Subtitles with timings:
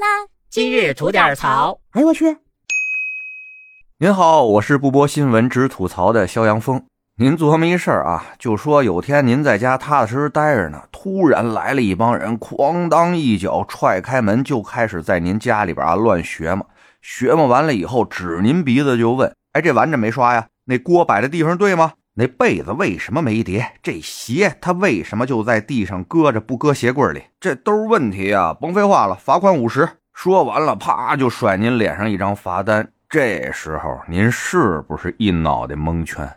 [0.00, 0.06] 啦！
[0.48, 1.78] 今日吐点槽。
[1.90, 2.38] 哎呦我去！
[3.98, 6.82] 您好，我是不播新闻只吐槽的肖阳峰。
[7.18, 8.24] 您琢磨一事儿啊？
[8.38, 16.64] 就说有天您在家踏踏实实待着呢，突然来了一帮人，哐当一脚踹开门，就开始在您家里边啊乱学嘛。
[17.02, 20.48] 学嘛完了以后，指您鼻子就问：“哎，这碗怎么没刷呀？
[20.64, 21.92] 那锅摆的地方对吗？
[22.20, 23.66] 那被子为什么没叠？
[23.82, 27.22] 这鞋它为什么就在地上搁着，不搁鞋柜里？
[27.40, 28.52] 这都是问题啊！
[28.52, 32.86] 甭废话了，罚款五十。”说完了，啪就甩您脸上一张罚单。
[33.08, 36.30] 这时候您是不是一脑袋蒙圈？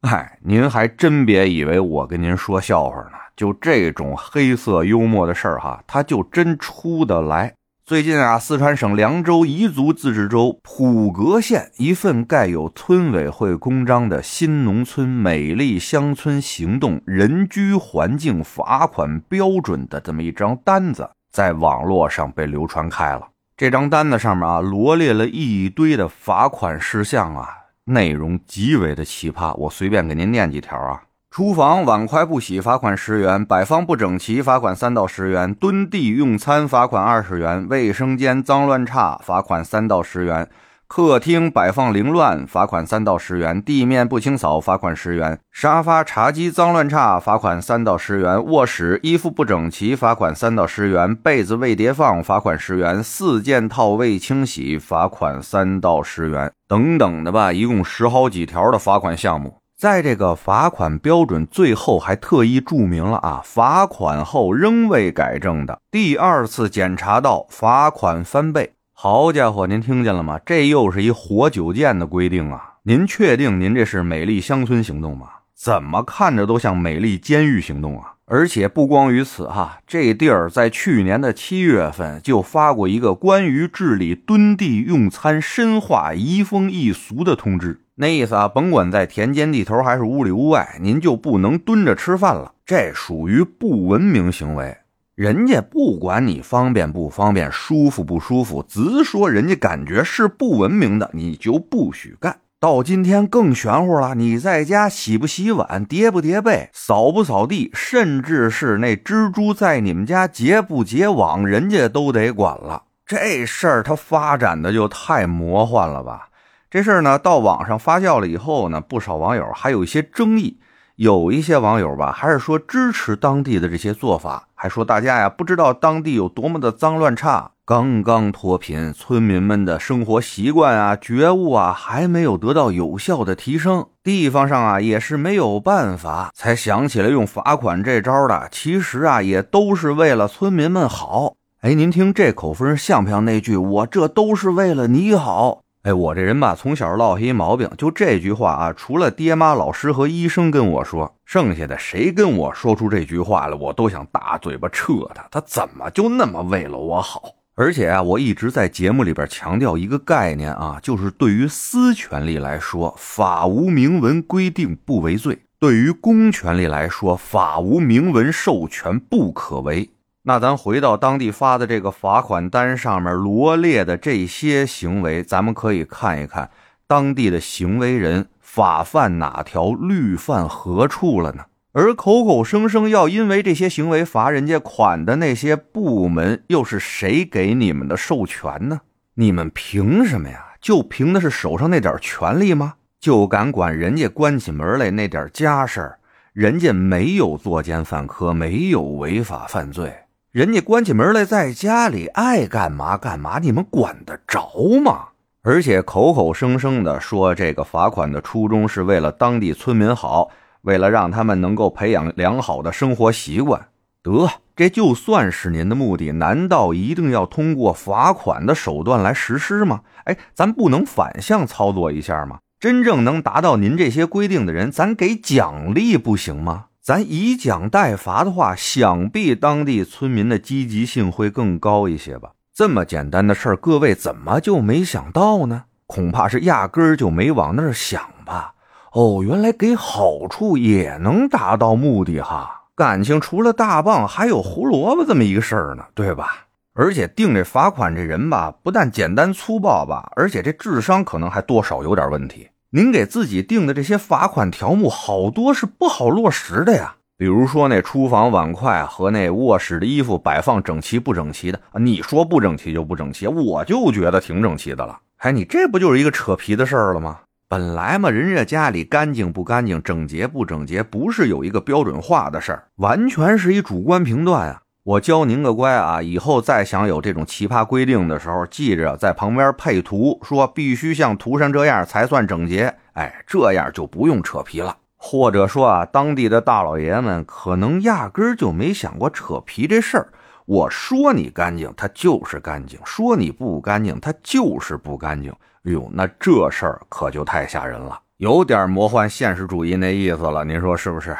[0.00, 3.18] 哎，您还真别以为我跟您说笑话呢。
[3.36, 7.52] 就这种黑色幽默的事儿哈，它就真出得来。
[7.86, 21.08] 最近啊，四川省凉州彝族自治州普格县一份盖有村委会公章的新农村美丽乡村行动人居环境罚款标准的这么一张单子。
[21.30, 23.28] 在网络上被流传开了。
[23.56, 27.48] 这张单子上面啊，罗列了一堆的罚款事项啊，
[27.84, 29.54] 内容极为的奇葩。
[29.54, 31.02] 我随便给您念几条啊：
[31.36, 40.48] 厨房碗筷不洗，罚款十元；摆放不整齐，罚款三到十元；蹲地用餐，罚款二十元；卫生间脏乱差，罚款三到十元。
[40.88, 59.58] 客厅摆放凌乱，罚款三到十元；地面不清扫，罚款十元；沙发、茶几脏乱差，罚款三到十元；卧室衣服不整齐，罚款三到十元；被子未叠放，罚款十元；四件套未清洗，罚款三到十元，等等的吧，一共十好几条的罚款项目。
[59.78, 68.72] 在这个罚款标准最后还特意注明了啊，罚款后仍未改正的，第二次检查到罚款翻倍。
[68.94, 70.40] 好家伙，您听见了吗？
[70.46, 72.76] 这又是一活久见的规定啊！
[72.84, 75.26] 您确定您这是美丽乡村行动吗？
[75.54, 78.14] 怎么看着都像美丽监狱行动啊！
[78.24, 94.76] 而且不光于此哈，这地儿在去年的七月份就发过一个关于治理蹲地用餐深化移风易俗的通知，那意思啊，甭管在田间地头还是屋里屋外，您就不能蹲着吃饭了，这属于不文明行为。
[95.14, 102.36] 人家不管你方便不方便、舒服不舒服，直说人家感觉是不文明的，你就不许干。
[102.60, 112.82] 到今天更玄乎了，你在家洗不洗碗、叠不叠被、扫不扫地，甚至是那蜘蛛在你们家结不结网，人家都得管了。
[113.06, 116.28] 这事儿它发展的就太魔幻了吧？
[116.70, 120.58] 这事儿呢，到网上发酵了以后呢，不少网友还有一些争议。
[120.96, 138.48] 有一些网友吧，还是说支持当地的这些做法，还说大家呀不知道当地有多么的脏乱差，刚刚脱贫，村民们的生活习惯啊、觉悟啊还没有得到有效的提升，地方上啊也是没有办法，才想起来用罚款这招的。
[138.50, 141.34] 其实啊也都是为了村民们好。
[141.60, 145.60] 哎，您听这口风像不像那句“我这都是为了你好”？
[145.86, 155.24] 哎，我这人吧，从小落下一毛病，就这句话啊，除了爹妈、老师和医生跟我说，剩下的谁跟我说出这句话来，我都想大嘴巴撤他。
[155.30, 157.22] 他怎么就那么为了我好？
[157.54, 169.88] 而且啊，我一直在节目里边强调一个概念啊，就是对于私权利来说，法无明文规定不为罪；对于公权力来说，法无明文授权不可为。
[170.28, 176.50] 那咱回到当地发的这个罚款单上面罗列的这些行为，咱们可以看一看
[176.88, 181.44] 当地的行为人法犯哪条，律犯何处了呢？
[181.70, 188.80] 而口口声声要因为这些行为罚人家款的那些部门，又是谁给你们的授权呢？
[189.14, 190.54] 你们凭什么呀？
[190.60, 192.74] 就凭的是手上那点权力吗？
[192.98, 195.98] 就敢管人家关起门来那点家事儿？
[196.32, 199.94] 人家没有作奸犯科，没有违法犯罪。
[200.36, 205.06] 人家关起门来，在家里爱干嘛干嘛，你们管得着吗？
[205.40, 210.28] 而且口口声声的说这个罚款的初衷是为了当地村民好，
[210.60, 213.68] 为了让他们能够培养良好的生活习惯。
[214.02, 219.80] 得，这就算是您的目的，难道一定要通过罚款的手段来实施吗？
[220.04, 222.40] 哎，咱不能反向操作一下吗？
[222.60, 226.66] 真正能达到您这些规定的人，咱给奖励不行吗？
[226.86, 232.30] 咱以奖代罚的话，想必当地村民的积极性会更高一些吧？
[232.54, 235.64] 这么简单的事儿，各位怎么就没想到呢？
[235.86, 238.54] 恐怕是压根儿就没往那儿想吧？
[238.92, 242.66] 哦，原来给好处也能达到目的哈！
[242.76, 246.46] 感情除了大棒，还有胡萝卜这么一个事儿呢，对吧？
[246.74, 252.48] 而且定这罚款这人吧，不但简单粗暴吧，而且这智商可能还多少有点问题。
[252.76, 256.96] 您给自己定的这些罚款条目，好多是不好落实的呀。
[257.16, 264.98] 比如说那厨房碗筷和那卧室的衣服摆放整齐不整齐的，你说不整齐就不整齐，我就觉得挺整齐的了。
[265.16, 267.20] 哎，你这不就是一个扯皮的事儿了吗？
[267.48, 274.60] 本来嘛，人家家里干净不干净、整洁不整洁，不是有一个标准化的事儿，完全是一主观评断啊。
[274.86, 282.72] 我教您个乖啊，以后再想有这种奇葩规定的时候，记着在旁边配图，说必须像图上这样才算整洁。
[282.92, 284.76] 哎，这样就不用扯皮了。
[284.94, 290.06] 或者说啊，当地的大老爷们可能压根儿就没想过扯皮这事儿。
[290.44, 295.32] 我说你干净，它就是干净；说你不干净，它就是不干净。
[295.64, 300.44] 哎呦，那这事儿可就太吓人了，有点魔幻现实主义那意思了。
[300.44, 301.16] 您说是不是？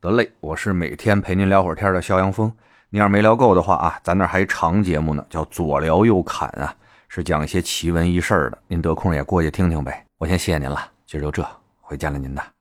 [0.00, 2.52] 得嘞，我是每天陪您聊会儿天的肖阳峰。
[2.92, 6.74] 你要是没聊够的话啊，咱那还一长节目呢，叫左聊右侃啊，
[7.08, 8.58] 是讲一些奇闻异事的。
[8.66, 10.04] 您得空也过去听听呗。
[10.18, 11.46] 我先谢谢您了，今儿就这，
[11.80, 12.59] 回见了您的。